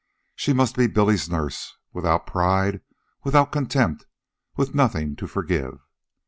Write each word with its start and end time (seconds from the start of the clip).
She 0.35 0.51
must 0.51 0.75
be 0.77 0.87
Billy's 0.87 1.29
nurse, 1.29 1.77
without 1.93 2.25
pride, 2.25 2.81
without 3.23 3.51
contempt, 3.51 4.07
with 4.55 4.73
nothing 4.73 5.15
to 5.17 5.27
forgive. 5.27 5.77